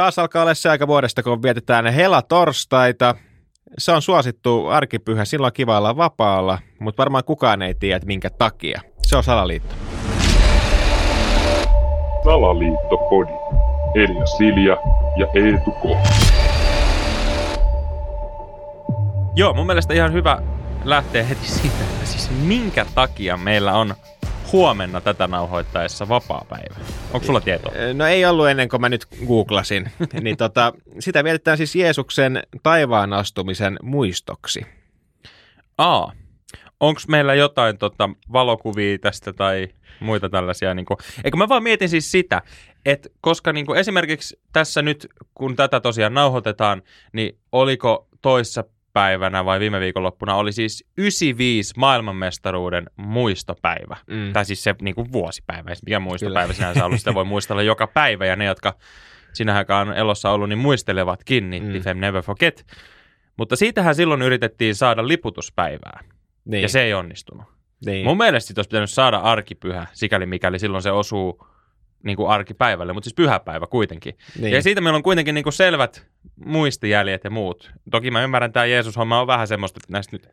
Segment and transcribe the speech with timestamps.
[0.00, 3.14] Taas alkaa olla se aika vuodesta, kun vietetään hela-torstaita.
[3.78, 8.06] Se on suosittu arkipyhä, silloin on kiva olla vapaalla, mutta varmaan kukaan ei tiedä, että
[8.06, 8.80] minkä takia.
[9.02, 9.74] Se on salaliitto.
[12.24, 13.32] Salaliittopodi.
[13.94, 14.76] Elia Silja
[15.16, 15.84] ja Eetu K.
[19.36, 20.42] Joo, mun mielestä ihan hyvä
[20.84, 23.94] lähteä heti siitä, että siis minkä takia meillä on
[24.52, 26.74] huomenna tätä nauhoittaessa vapaa-päivä.
[27.12, 27.72] Onko sulla tietoa?
[27.94, 29.90] No ei ollut ennen kuin mä nyt googlasin.
[30.22, 34.66] niin tota, sitä vietetään siis Jeesuksen taivaan astumisen muistoksi.
[35.78, 36.12] Aa,
[36.80, 39.68] onko meillä jotain tota, valokuvia tästä tai
[40.00, 40.74] muita tällaisia?
[40.74, 42.42] Niin kuin, eikö mä vaan mietin siis sitä,
[42.86, 49.44] että koska niin kuin esimerkiksi tässä nyt, kun tätä tosiaan nauhoitetaan, niin oliko toissa päivänä
[49.44, 53.96] vai viime viikonloppuna oli siis 95 maailmanmestaruuden muistopäivä.
[54.06, 54.32] Mm.
[54.32, 56.54] Tai siis se niin kuin vuosipäivä, mikä muistopäivä Kyllä.
[56.54, 58.74] sinänsä ollut, sitä voi muistella joka päivä ja ne, jotka
[59.32, 61.80] sinä aikaan on elossa ollut, niin muistelevatkin, niin mm.
[61.80, 62.66] Fem Never Forget.
[63.36, 66.00] Mutta siitähän silloin yritettiin saada liputuspäivää,
[66.44, 66.62] niin.
[66.62, 67.44] ja se ei onnistunut.
[67.86, 68.06] Niin.
[68.06, 71.46] Mun mielestä siitä olisi pitänyt saada arkipyhä, sikäli mikäli silloin se osuu
[72.02, 74.18] niin kuin arkipäivälle, mutta siis pyhäpäivä kuitenkin.
[74.40, 74.52] Niin.
[74.54, 76.06] Ja siitä meillä on kuitenkin niin kuin selvät
[76.44, 77.72] muistijäljet ja muut.
[77.90, 80.28] Toki mä ymmärrän, että tämä Jeesus-homma on vähän semmoista, että näistä nyt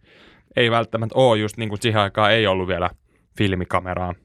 [0.56, 2.90] ei välttämättä ole just niin kuin siihen aikaan ei ollut vielä
[3.38, 4.16] filmikameraa.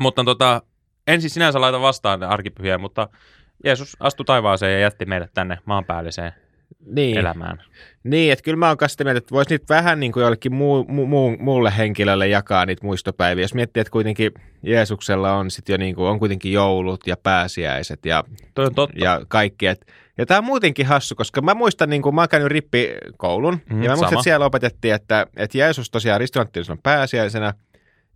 [0.00, 0.62] Mutta tota,
[1.06, 3.08] en siis sinänsä laita vastaan arkipyhiä, mutta
[3.64, 6.32] Jeesus astui taivaaseen ja jätti meidät tänne maanpäälliseen
[6.86, 7.18] niin.
[7.18, 7.58] elämään.
[8.04, 10.84] Niin, että kyllä mä oon sitä mieltä, että voisi niitä vähän niin kuin jollekin muu,
[10.88, 13.44] mu, mu, muulle henkilölle jakaa niitä muistopäiviä.
[13.44, 18.06] Jos miettii, että kuitenkin Jeesuksella on sitten jo niin kuin, on kuitenkin joulut ja pääsiäiset
[18.06, 18.98] ja, Toi on totta.
[18.98, 19.66] ja kaikki.
[19.66, 19.86] Et,
[20.18, 23.82] ja tämä on muutenkin hassu, koska mä muistan, niin kuin mä oon käynyt rippikoulun, mm,
[23.82, 27.54] ja mä muistan, että siellä opetettiin, että, että Jeesus tosiaan ristilanttiin pääsiäisenä,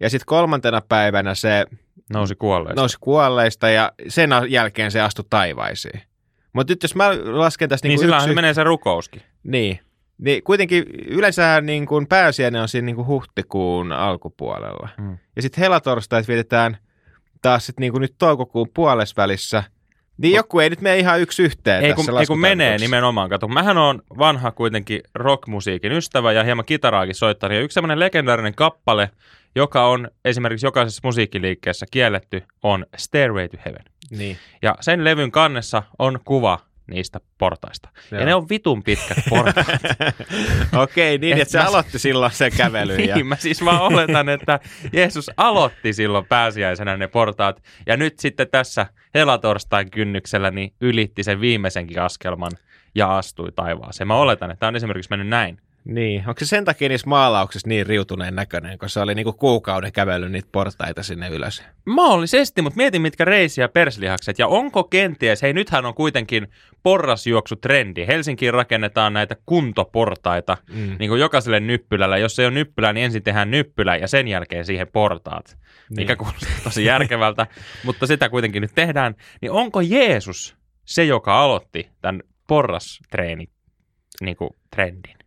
[0.00, 1.64] ja sitten kolmantena päivänä se
[2.12, 2.80] nousi kuolleista.
[2.80, 6.09] nousi kuolleista, ja sen jälkeen se astui taivaisiin.
[6.52, 7.86] Mutta nyt jos mä lasken tässä...
[7.86, 8.34] Niin, niin sillähän yksi...
[8.34, 9.22] menee se rukouskin.
[9.42, 9.80] Niin.
[10.18, 14.88] Niin kuitenkin yleensä niin kuin pääsiäinen on siinä niin kuin huhtikuun alkupuolella.
[14.98, 15.18] Mm.
[15.36, 16.76] Ja sitten helatorstait vietetään
[17.42, 19.62] taas sit niin kuin nyt toukokuun puolesvälissä.
[20.16, 23.30] Niin joku ei nyt mene ihan yksi yhteen ei, kun, ei kun menee nimenomaan.
[23.30, 27.54] Kato, mähän on vanha kuitenkin rockmusiikin ystävä ja hieman kitaraakin soittanut.
[27.54, 29.10] Ja yksi semmoinen legendaarinen kappale,
[29.54, 33.84] joka on esimerkiksi jokaisessa musiikkiliikkeessä kielletty, on Stairway to Heaven.
[34.10, 34.36] Niin.
[34.62, 36.58] Ja sen levyn kannessa on kuva
[36.90, 37.88] niistä portaista.
[38.10, 38.20] Joo.
[38.20, 39.66] Ja ne on vitun pitkät portaat.
[40.82, 41.64] Okei, niin että se mä...
[41.64, 42.96] aloitti silloin se kävely.
[42.96, 43.24] niin, ja...
[43.24, 44.60] mä siis vaan oletan, että
[44.92, 47.62] Jeesus aloitti silloin pääsiäisenä ne portaat.
[47.86, 52.52] Ja nyt sitten tässä helatorstain kynnyksellä niin ylitti sen viimeisenkin askelman
[52.94, 54.08] ja astui taivaaseen.
[54.08, 55.58] Mä oletan, että tämä on esimerkiksi mennyt näin.
[55.84, 59.92] Niin, onko se sen takia niissä maalauksissa niin riutuneen näköinen, kun se oli niinku kuukauden
[59.92, 61.62] kävely niitä portaita sinne ylös?
[61.86, 64.38] Mahdollisesti, mutta mietin mitkä reisi- ja perslihakset.
[64.38, 66.48] Ja onko kenties, hei nythän on kuitenkin
[66.82, 68.06] porrasjuoksutrendi.
[68.06, 70.96] Helsinkiin rakennetaan näitä kuntoportaita mm.
[70.98, 72.18] niin kuin jokaiselle nyppylällä.
[72.18, 75.56] Jos ei ole nyppylä, niin ensin tehdään nyppylä ja sen jälkeen siihen portaat.
[75.90, 75.96] Niin.
[75.96, 77.46] Mikä kuulostaa tosi järkevältä,
[77.84, 79.14] mutta sitä kuitenkin nyt tehdään.
[79.40, 83.48] Niin onko Jeesus se, joka aloitti tämän porrastreenin
[84.20, 85.19] niin kuin trendin?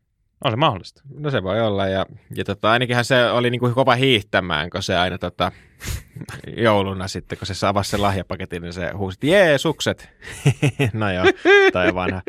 [0.44, 1.02] On se mahdollista.
[1.18, 2.06] No se voi olla, ja,
[2.36, 5.52] ja tota, ainakinhan se oli niin kuin kova hiihtämään, kun se aina tota,
[6.58, 10.10] jouluna sitten, kun se avasi sen lahjapaketin, niin se huusi, Jeesukset.
[10.94, 11.26] no joo,
[11.74, 12.22] tai vanha.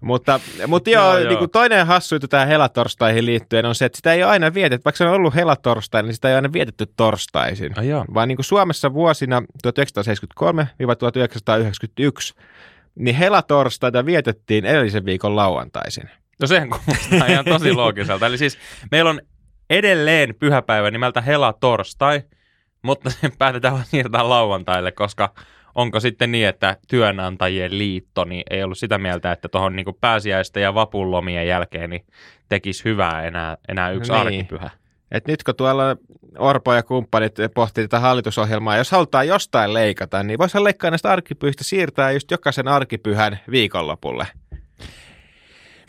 [0.00, 1.28] mutta, mutta joo, no, joo.
[1.28, 4.54] Niin kuin toinen hassu juttu tähän helatorstaihin liittyen on se, että sitä ei ole aina
[4.54, 7.72] vietetty, vaikka se on ollut helatorstai, niin sitä ei ole aina vietetty torstaisin.
[7.78, 9.72] Oh, vaan niin kuin Suomessa vuosina 1973-1991,
[12.94, 16.10] niin helatorstaita vietettiin edellisen viikon lauantaisin.
[16.40, 18.26] No sehän kuulostaa ihan tosi loogiselta.
[18.26, 18.58] Eli siis
[18.90, 19.20] meillä on
[19.70, 22.22] edelleen pyhäpäivä nimeltä Hela Torstai,
[22.82, 25.34] mutta se päätetään siirtää lauantaille, koska
[25.74, 30.62] onko sitten niin, että työnantajien liitto niin ei ollut sitä mieltä, että tuohon niin pääsiäisten
[30.62, 32.06] ja vapulomien jälkeen niin
[32.48, 34.20] tekisi hyvää enää, enää yksi niin.
[34.20, 34.70] arkipyhä.
[35.10, 35.96] Et nyt kun tuolla
[36.38, 41.64] Orpo ja kumppanit pohtii tätä hallitusohjelmaa, jos halutaan jostain leikata, niin voisi leikkaa näistä arkipyhistä
[41.64, 44.26] siirtää just jokaisen arkipyhän viikonlopulle.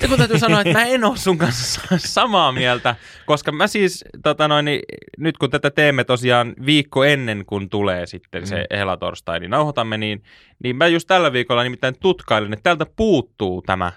[0.01, 4.05] Ja kun täytyy sanoa, että mä en ole sun kanssa samaa mieltä, koska mä siis,
[4.23, 4.81] tota noin, niin,
[5.17, 8.77] nyt kun tätä teemme tosiaan viikko ennen kuin tulee sitten se mm.
[8.77, 10.23] helatorstai, niin nauhoitamme, niin,
[10.63, 13.91] niin mä just tällä viikolla nimittäin tutkailin, että täältä puuttuu tämä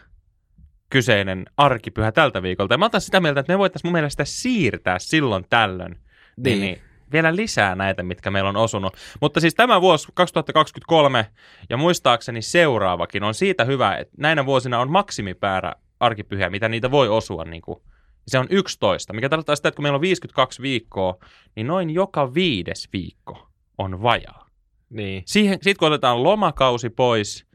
[0.90, 2.74] kyseinen arkipyhä tältä viikolta.
[2.74, 5.96] Ja mä otan sitä mieltä, että me voitaisiin mun mielestä siirtää silloin tällöin.
[6.36, 6.60] Niin.
[6.60, 6.82] niin
[7.12, 8.96] vielä lisää näitä, mitkä meillä on osunut.
[9.20, 11.26] Mutta siis tämä vuosi 2023
[11.70, 15.72] ja muistaakseni seuraavakin on siitä hyvä, että näinä vuosina on maksimipäärä
[16.02, 17.44] arkipyhiä, mitä niitä voi osua.
[17.44, 17.78] Niin kuin,
[18.26, 21.16] se on 11, mikä tarkoittaa sitä, että kun meillä on 52 viikkoa,
[21.56, 24.46] niin noin joka viides viikko on vajaa.
[24.90, 25.22] Niin.
[25.26, 27.46] Siihen, sitten kun otetaan lomakausi pois,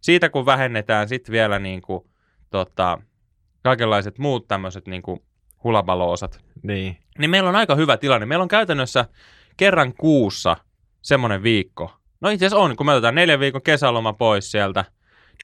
[0.00, 2.04] Siitä kun vähennetään sitten vielä niin kuin,
[2.50, 2.98] tota,
[3.62, 5.20] kaikenlaiset muut tämmöiset niin kuin
[5.64, 6.96] hulabalo-osat, Niin.
[7.18, 8.26] niin meillä on aika hyvä tilanne.
[8.26, 9.04] Meillä on käytännössä
[9.56, 10.56] kerran kuussa
[11.02, 11.92] semmoinen viikko.
[12.20, 14.84] No itse asiassa on, kun me otetaan neljän viikon kesäloma pois sieltä,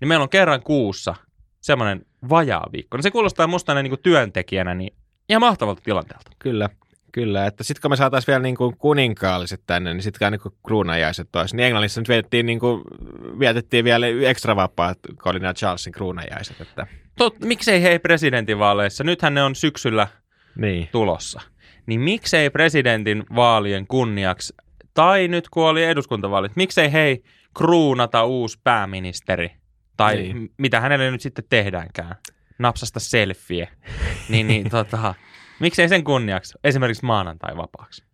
[0.01, 1.15] niin meillä on kerran kuussa
[1.61, 2.97] semmoinen vajaa viikko.
[2.97, 4.95] No se kuulostaa musta näin niin työntekijänä niin
[5.29, 6.31] ihan mahtavalta tilanteelta.
[6.39, 6.69] Kyllä,
[7.13, 7.47] kyllä.
[7.47, 11.37] Että sitten kun me saataisiin vielä niin kuin kuninkaalliset tänne, niin sitten niin kuin kruunajaiset
[11.37, 11.57] olisi.
[11.57, 12.83] Niin Englannissa nyt vietettiin, niin kuin,
[13.39, 16.61] vietettiin vielä ekstra vapaat, kun oli nämä Charlesin kruunajaiset.
[16.61, 16.87] Että,
[17.19, 20.09] Tot, miksei hei presidentinvaaleissa, nythän ne on syksyllä
[20.57, 20.89] niin.
[20.93, 21.41] tulossa,
[21.87, 24.55] niin miksei presidentin vaalien kunniaksi,
[24.95, 27.23] tai nyt kun oli eduskuntavaalit, miksei hei
[27.57, 29.51] kruunata uusi pääministeri,
[29.97, 30.51] tai Niin.
[30.59, 32.15] mitä hänelle nyt sitten tehdäänkään,
[32.59, 33.69] napsasta selfie,
[34.29, 35.15] niin, niin tota,
[35.61, 38.05] miksei sen kunniaksi esimerkiksi maanantai vapaaksi.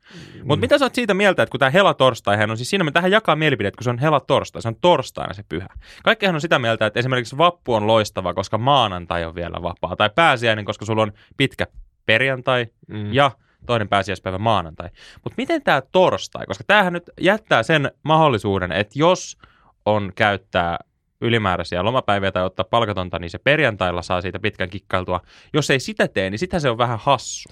[0.44, 2.90] Mutta mitä sä oot siitä mieltä, että kun tämä hela torstaihan on siis siinä, me
[2.90, 5.68] tähän jakaa mielipiteet, kun se on hela torstai, se on torstaina se pyhä.
[6.04, 10.10] Kaikkihan on sitä mieltä, että esimerkiksi vappu on loistava, koska maanantai on vielä vapaa, tai
[10.14, 11.66] pääsiäinen, koska sulla on pitkä
[12.06, 13.12] perjantai Mm.
[13.12, 13.30] ja
[13.66, 14.88] toinen pääsiäispäivä maanantai.
[15.24, 19.38] Mutta miten tämä torstai, koska tämähän nyt jättää sen mahdollisuuden, että jos
[19.86, 20.78] on käyttää
[21.20, 25.20] ylimääräisiä lomapäiviä tai ottaa palkatonta, niin se perjantailla saa siitä pitkän kikkailtua.
[25.52, 27.48] Jos ei sitä tee, niin sitä se on vähän hassu.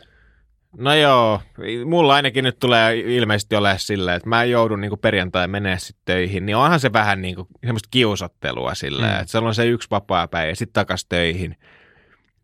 [0.78, 1.40] No joo,
[1.84, 6.46] mulla ainakin nyt tulee ilmeisesti ole silleen, että mä joudun niin perjantai menee sitten töihin,
[6.46, 9.16] niin onhan se vähän niin kuin semmoista kiusottelua silleen, Mm.
[9.16, 9.20] mm.
[9.20, 11.56] että se on se yksi vapaa päivä ja sitten takas töihin.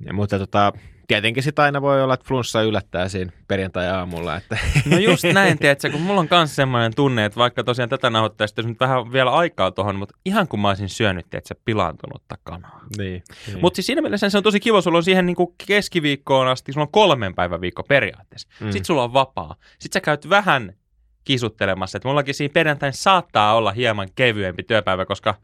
[0.07, 0.73] Ja, mutta tota,
[1.17, 4.59] tietenkin sitä aina voi olla, että flunssa yllättää siinä perjantai-aamulla, että
[4.91, 8.63] No just näin, tiedätkö, kun mulla on myös semmoinen tunne, että vaikka tosiaan tätä nauhoittaisi
[8.63, 12.81] nyt vähän vielä aikaa tuohon, mutta ihan kun mä olisin syönyt, tiedätkö, pilaantunutta kanaa.
[12.99, 13.61] niin, niin.
[13.61, 16.85] Mutta siis siinä mielessä se on tosi kiva, sulla on siihen niinku keskiviikkoon asti, sulla
[16.85, 18.49] on kolmen päivän viikko periaatteessa.
[18.61, 18.67] Mm.
[18.67, 18.73] Mm.
[18.73, 19.57] Sitten sulla on vapaa.
[19.79, 20.73] Sitten sä käyt vähän
[21.25, 25.35] kisuttelemassa, että mullakin siinä perjantain saattaa olla hieman kevyempi työpäivä, koska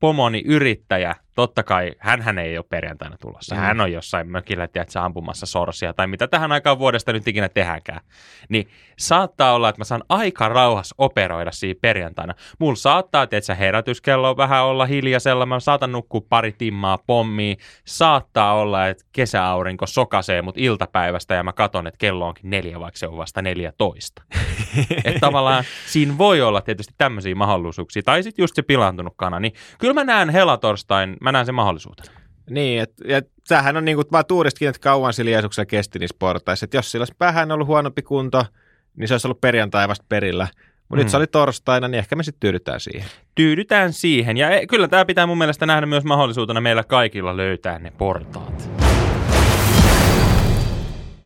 [0.00, 3.54] pomoni yrittäjä, totta kai, hän ei ole perjantaina tulossa.
[3.54, 3.60] Mm.
[3.60, 8.00] Hän on jossain mökillä, tiedätkö, ampumassa sorsia tai mitä tähän aikaan vuodesta nyt ikinä tehdäänkään.
[8.48, 8.68] Niin
[8.98, 12.34] saattaa olla, että mä saan aika rauhas operoida siinä perjantaina.
[12.58, 17.56] Mulla saattaa, tiedätkö, herätyskello vähän olla hiljaisella, mä saatan nukkua pari timmaa pommiin.
[17.84, 22.98] Saattaa olla, että kesäaurinko sokasee mut iltapäivästä ja mä katon, että kello onkin neljä, vaikka
[22.98, 24.22] se on vasta 14.
[25.04, 28.02] että tavallaan siinä voi olla tietysti tämmöisiä mahdollisuuksia.
[28.02, 29.40] Tai sitten just se pilaantunut kana.
[29.40, 32.10] Niin kyllä mä näen helatorstain, mä näen sen mahdollisuutena.
[32.50, 36.64] Niin, et, ja tämähän on niinku vaan tuuristikin, että kauan sillä Jeesuksella kesti niissä portaissa.
[36.64, 38.44] Että jos sillä olisi vähän ollut huonompi kunto,
[38.96, 40.48] niin se olisi ollut perjantai vasta perillä.
[40.78, 40.98] Mutta mm.
[40.98, 43.08] nyt se oli torstaina, niin ehkä me sitten tyydytään siihen.
[43.34, 44.36] Tyydytään siihen.
[44.36, 48.85] Ja e- kyllä tämä pitää mun mielestä nähdä myös mahdollisuutena meillä kaikilla löytää ne portaat.